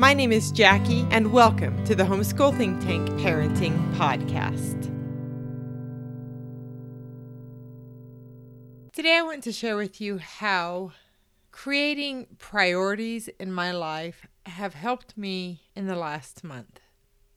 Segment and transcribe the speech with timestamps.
[0.00, 4.84] My name is Jackie, and welcome to the Homeschool Think Tank Parenting Podcast.
[8.94, 10.92] Today, I want to share with you how
[11.52, 16.80] creating priorities in my life have helped me in the last month.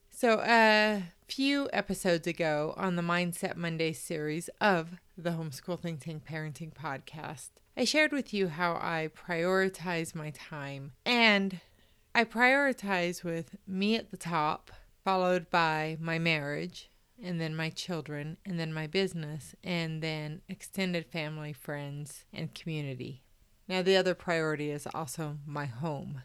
[0.09, 6.23] So, a few episodes ago on the Mindset Monday series of the Homeschool Think Tank
[6.25, 11.59] Parenting Podcast, I shared with you how I prioritize my time and
[12.15, 14.71] I prioritize with me at the top,
[15.03, 21.07] followed by my marriage, and then my children, and then my business, and then extended
[21.07, 23.23] family, friends, and community.
[23.67, 26.21] Now, the other priority is also my home.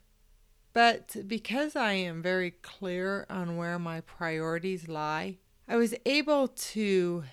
[0.74, 7.24] But because I am very clear on where my priorities lie, I was able to,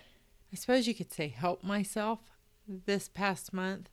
[0.54, 2.20] I suppose you could say, help myself
[2.68, 3.90] this past month.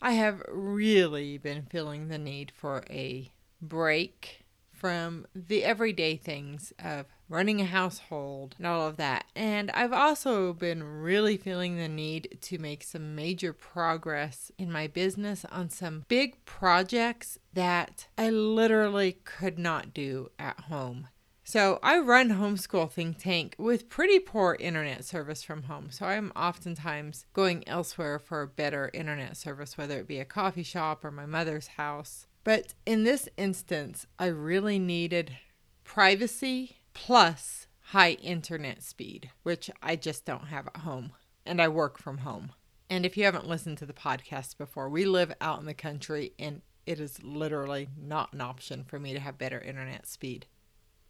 [0.00, 3.33] I have really been feeling the need for a
[3.68, 9.24] break from the everyday things of running a household and all of that.
[9.34, 14.86] And I've also been really feeling the need to make some major progress in my
[14.86, 21.08] business on some big projects that I literally could not do at home.
[21.46, 25.90] So I run Homeschool Think Tank with pretty poor internet service from home.
[25.90, 31.04] So I'm oftentimes going elsewhere for better internet service, whether it be a coffee shop
[31.04, 32.26] or my mother's house.
[32.44, 35.38] But in this instance, I really needed
[35.82, 41.12] privacy plus high internet speed, which I just don't have at home.
[41.46, 42.52] And I work from home.
[42.88, 46.32] And if you haven't listened to the podcast before, we live out in the country
[46.38, 50.46] and it is literally not an option for me to have better internet speed.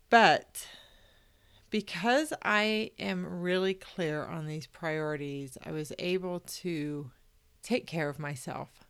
[0.08, 0.68] But
[1.70, 7.10] because I am really clear on these priorities, I was able to
[7.62, 8.83] take care of myself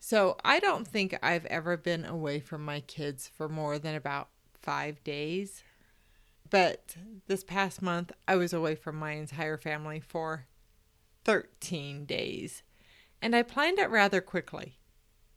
[0.00, 4.28] so I don't think I've ever been away from my kids for more than about
[4.60, 5.62] five days.
[6.50, 10.46] But this past month, I was away from my entire family for
[11.24, 12.62] 13 days.
[13.20, 14.78] And I planned it rather quickly.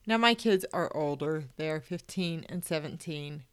[0.07, 3.43] Now, my kids are older, they are 15 and 17.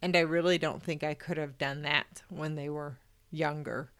[0.00, 2.98] And I really don't think I could have done that when they were
[3.30, 3.90] younger.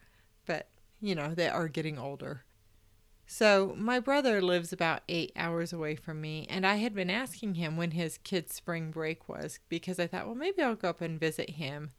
[0.47, 0.69] But,
[1.01, 2.45] you know, they are getting older.
[3.31, 7.57] So, my brother lives about eight hours away from me, and I had been asking
[7.57, 11.03] him when his kid's spring break was because I thought, well, maybe I'll go up
[11.03, 11.91] and visit him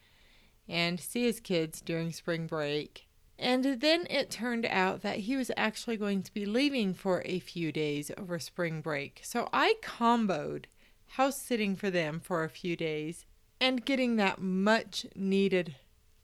[0.68, 3.08] and see his kids during spring break.
[3.38, 7.38] And then it turned out that he was actually going to be leaving for a
[7.38, 9.22] few days over spring break.
[9.24, 10.66] So, I comboed
[11.10, 13.28] house sitting for them for a few days
[13.62, 15.76] and getting that much needed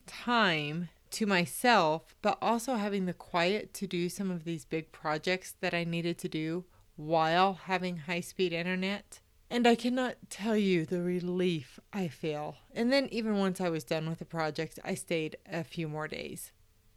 [0.08, 5.54] time to myself, but also having the quiet to do some of these big projects
[5.60, 6.66] that I needed to do
[6.96, 9.20] while having high speed internet.
[9.48, 12.56] And I cannot tell you the relief I feel.
[12.74, 16.08] And then, even once I was done with the project, I stayed a few more
[16.08, 16.52] days.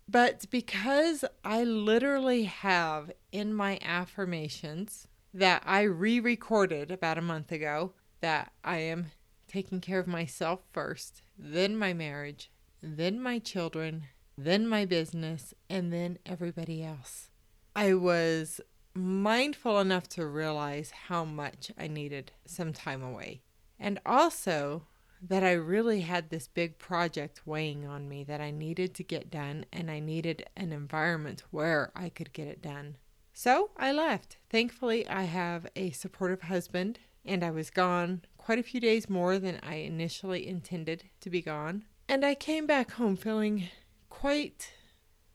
[0.07, 7.51] But because I literally have in my affirmations that I re recorded about a month
[7.51, 9.11] ago that I am
[9.47, 12.51] taking care of myself first, then my marriage,
[12.81, 14.05] then my children,
[14.37, 17.29] then my business, and then everybody else.
[17.75, 18.61] I was
[18.93, 23.41] mindful enough to realize how much I needed some time away.
[23.79, 24.83] And also
[25.21, 29.29] that I really had this big project weighing on me that I needed to get
[29.29, 32.97] done, and I needed an environment where I could get it done.
[33.33, 34.37] So I left.
[34.49, 39.39] Thankfully, I have a supportive husband, and I was gone quite a few days more
[39.39, 41.85] than I initially intended to be gone.
[42.09, 43.69] And I came back home feeling
[44.09, 44.71] quite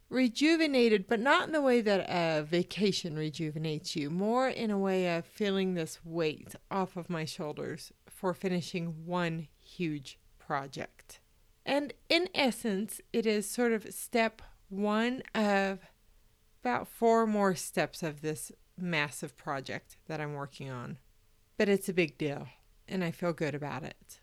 [0.09, 5.17] rejuvenated, but not in the way that a vacation rejuvenates you, more in a way
[5.17, 11.21] of feeling this weight off of my shoulders for finishing one huge project.
[11.65, 15.79] And in essence, it is sort of step one of
[16.61, 20.99] about four more steps of this massive project that I'm working on.
[21.57, 22.49] But it's a big deal,
[22.89, 24.19] and I feel good about it.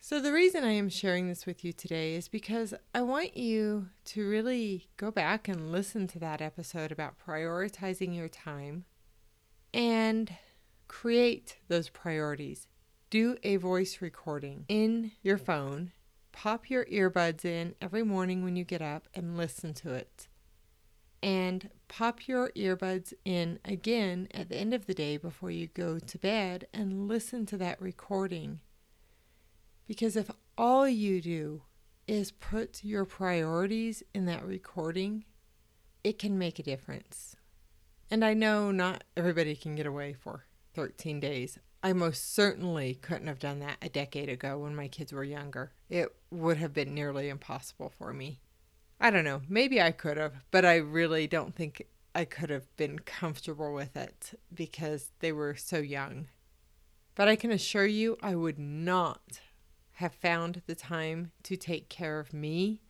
[0.00, 3.88] So, the reason I am sharing this with you today is because I want you
[4.06, 8.84] to really go back and listen to that episode about prioritizing your time
[9.74, 10.32] and
[10.86, 12.68] create those priorities.
[13.10, 15.92] Do a voice recording in your phone,
[16.30, 20.28] pop your earbuds in every morning when you get up and listen to it.
[21.22, 25.98] And pop your earbuds in again at the end of the day before you go
[25.98, 28.60] to bed and listen to that recording.
[29.88, 31.62] Because if all you do
[32.06, 35.24] is put your priorities in that recording,
[36.04, 37.34] it can make a difference.
[38.10, 40.44] And I know not everybody can get away for
[40.74, 41.58] 13 days.
[41.82, 45.72] I most certainly couldn't have done that a decade ago when my kids were younger.
[45.88, 48.40] It would have been nearly impossible for me.
[49.00, 52.76] I don't know, maybe I could have, but I really don't think I could have
[52.76, 56.26] been comfortable with it because they were so young.
[57.14, 59.40] But I can assure you, I would not
[59.98, 62.80] have found the time to take care of me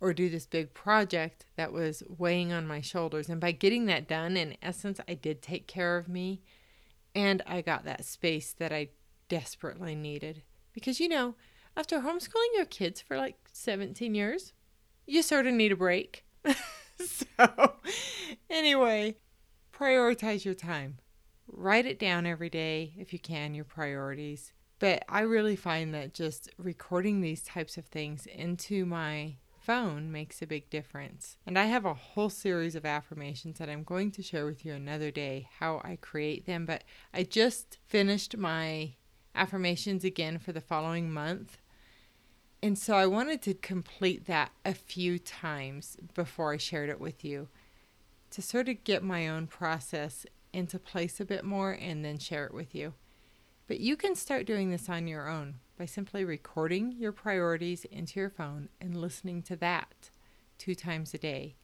[0.00, 3.30] or do this big project that was weighing on my shoulders.
[3.30, 6.42] And by getting that done, in essence, I did take care of me
[7.14, 8.88] and I got that space that I
[9.30, 10.42] desperately needed.
[10.74, 11.36] Because, you know,
[11.74, 14.52] after homeschooling your kids for like 17 years,
[15.06, 16.26] you sort of need a break.
[16.98, 17.76] so,
[18.50, 19.16] anyway,
[19.72, 20.98] prioritize your time.
[21.50, 24.52] Write it down every day if you can, your priorities.
[24.80, 30.40] But I really find that just recording these types of things into my phone makes
[30.40, 31.36] a big difference.
[31.46, 34.72] And I have a whole series of affirmations that I'm going to share with you
[34.72, 36.64] another day how I create them.
[36.64, 38.94] But I just finished my
[39.34, 41.58] affirmations again for the following month.
[42.62, 47.22] And so I wanted to complete that a few times before I shared it with
[47.22, 47.48] you
[48.30, 50.24] to sort of get my own process
[50.54, 52.94] into place a bit more and then share it with you.
[53.70, 58.18] But you can start doing this on your own by simply recording your priorities into
[58.18, 60.10] your phone and listening to that
[60.58, 61.54] two times a day.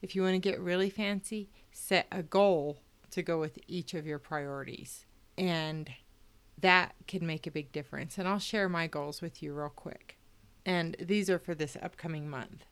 [0.00, 2.78] If you want to get really fancy, set a goal
[3.10, 5.04] to go with each of your priorities.
[5.36, 5.90] And
[6.60, 8.18] that can make a big difference.
[8.18, 10.18] And I'll share my goals with you real quick.
[10.64, 12.66] And these are for this upcoming month.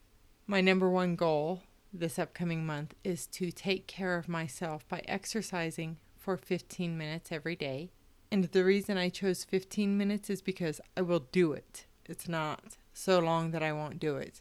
[0.46, 5.96] My number one goal this upcoming month is to take care of myself by exercising
[6.16, 7.90] for 15 minutes every day
[8.32, 11.86] and the reason I chose 15 minutes is because I will do it.
[12.06, 14.40] It's not so long that I won't do it.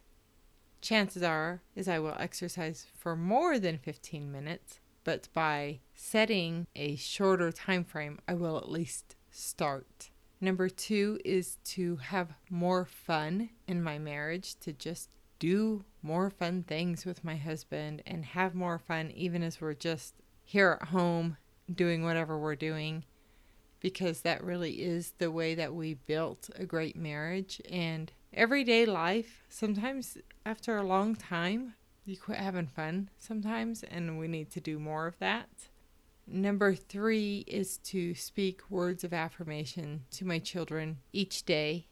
[0.82, 6.96] Chances are is I will exercise for more than 15 minutes, but by setting a
[6.96, 10.10] shorter time frame, I will at least start.
[10.40, 15.10] Number 2 is to have more fun in my marriage, to just
[15.40, 20.14] do more fun things with my husband and have more fun even as we're just
[20.44, 21.38] here at home
[21.74, 23.04] doing whatever we're doing
[23.80, 27.62] because that really is the way that we built a great marriage.
[27.70, 34.28] And everyday life, sometimes after a long time, you quit having fun sometimes, and we
[34.28, 35.50] need to do more of that.
[36.26, 41.88] Number three is to speak words of affirmation to my children each day.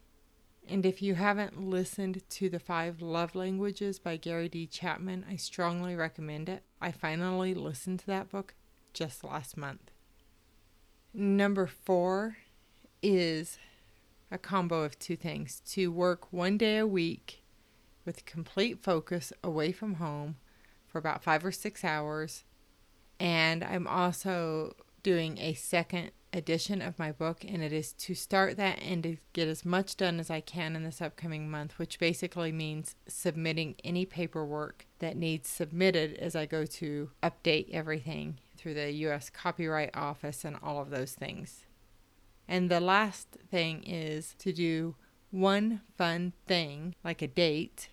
[0.69, 4.67] And if you haven't listened to The Five Love Languages by Gary D.
[4.67, 6.63] Chapman, I strongly recommend it.
[6.81, 8.53] I finally listened to that book
[8.93, 9.91] just last month.
[11.13, 12.37] Number four
[13.01, 13.57] is
[14.29, 17.41] a combo of two things to work one day a week
[18.05, 20.37] with complete focus away from home
[20.87, 22.43] for about five or six hours.
[23.19, 28.57] And I'm also doing a second edition of my book, and it is to start
[28.57, 31.99] that and to get as much done as I can in this upcoming month, which
[31.99, 38.73] basically means submitting any paperwork that needs submitted as I go to update everything through
[38.73, 39.29] the U.S.
[39.29, 41.65] Copyright Office and all of those things.
[42.47, 44.95] And the last thing is to do
[45.31, 47.89] one fun thing, like a date,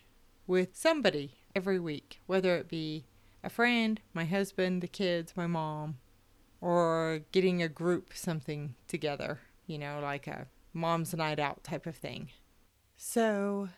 [0.46, 3.06] with somebody every week, whether it be
[3.42, 5.98] a friend, my husband, the kids, my mom,
[6.60, 11.96] or getting a group something together, you know, like a mom's night out type of
[11.96, 12.30] thing.
[12.96, 13.68] So,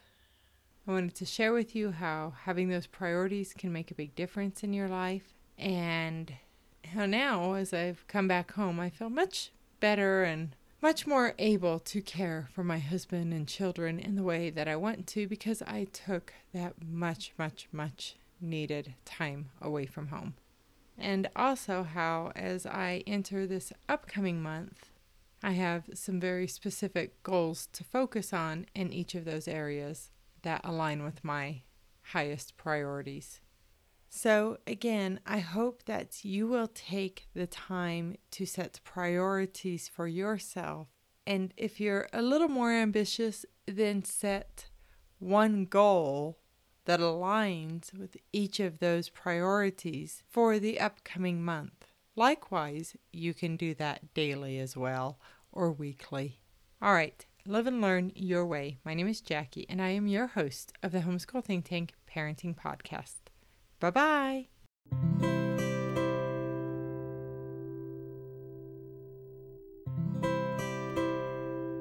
[0.87, 4.63] I wanted to share with you how having those priorities can make a big difference
[4.63, 6.33] in your life and
[6.93, 9.51] how now, as I've come back home, I feel much
[9.81, 14.51] better and much more able to care for my husband and children in the way
[14.51, 20.09] that I want to because I took that much, much, much needed time away from
[20.09, 20.35] home.
[20.99, 24.91] And also, how as I enter this upcoming month,
[25.43, 30.11] I have some very specific goals to focus on in each of those areas
[30.43, 31.63] that align with my
[32.13, 33.41] highest priorities.
[34.09, 40.89] So, again, I hope that you will take the time to set priorities for yourself.
[41.27, 44.69] And if you're a little more ambitious, then set
[45.19, 46.39] one goal
[46.85, 51.87] that aligns with each of those priorities for the upcoming month.
[52.15, 55.19] Likewise, you can do that daily as well
[55.53, 56.41] or weekly.
[56.81, 58.79] All right, Live and Learn Your Way.
[58.85, 62.57] My name is Jackie, and I am your host of the Homeschool Think Tank Parenting
[62.57, 63.26] Podcast.
[63.81, 64.47] Bye bye.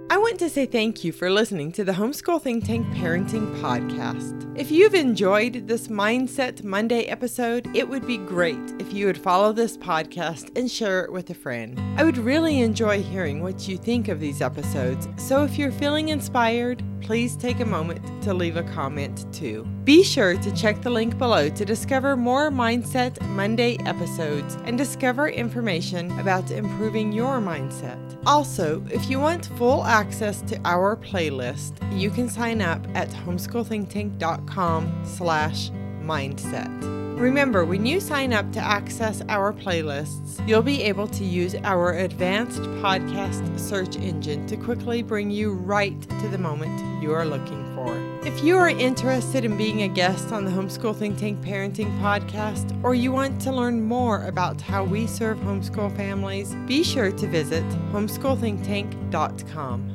[0.07, 4.49] I want to say thank you for listening to the Homeschool Think Tank Parenting Podcast.
[4.57, 9.51] If you've enjoyed this Mindset Monday episode, it would be great if you would follow
[9.51, 11.77] this podcast and share it with a friend.
[11.99, 16.07] I would really enjoy hearing what you think of these episodes, so if you're feeling
[16.09, 19.63] inspired, please take a moment to leave a comment too.
[19.83, 25.29] Be sure to check the link below to discover more Mindset Monday episodes and discover
[25.29, 27.99] information about improving your mindset.
[28.25, 35.03] Also, if you want full access to our playlist, you can sign up at homeschoolthinktank.com
[35.05, 35.69] slash
[36.01, 37.04] mindset.
[37.15, 41.93] Remember, when you sign up to access our playlists, you'll be able to use our
[41.93, 47.73] advanced podcast search engine to quickly bring you right to the moment you are looking
[47.73, 47.95] for.
[48.27, 52.77] If you are interested in being a guest on the Homeschool Think Tank Parenting Podcast,
[52.83, 57.27] or you want to learn more about how we serve homeschool families, be sure to
[57.27, 59.94] visit homeschoolthinktank.com.